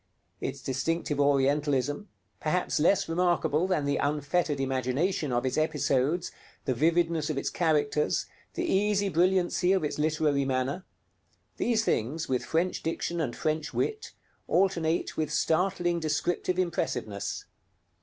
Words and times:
Its 0.39 0.63
distinctive 0.63 1.19
Orientalism, 1.19 2.09
perhaps 2.39 2.79
less 2.79 3.07
remarkable 3.07 3.67
than 3.67 3.85
the 3.85 3.97
unfettered 3.97 4.59
imagination 4.59 5.31
of 5.31 5.45
its 5.45 5.59
episodes, 5.59 6.31
the 6.65 6.73
vividness 6.73 7.29
of 7.29 7.37
its 7.37 7.51
characters, 7.51 8.25
the 8.55 8.65
easy 8.65 9.09
brilliancy 9.09 9.71
of 9.73 9.83
its 9.83 9.99
literary 9.99 10.43
manner 10.43 10.85
these 11.57 11.85
things, 11.85 12.27
with 12.27 12.43
French 12.43 12.81
diction 12.81 13.21
and 13.21 13.35
French 13.35 13.75
wit, 13.75 14.13
alternate 14.47 15.17
with 15.17 15.31
startling 15.31 15.99
descriptive 15.99 16.57
impressiveness. 16.57 17.45